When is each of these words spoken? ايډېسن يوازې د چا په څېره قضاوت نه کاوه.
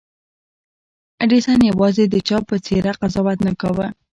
ايډېسن 1.21 1.59
يوازې 1.71 2.03
د 2.09 2.15
چا 2.27 2.37
په 2.49 2.55
څېره 2.65 2.91
قضاوت 3.01 3.39
نه 3.47 3.51
کاوه. 3.61 3.87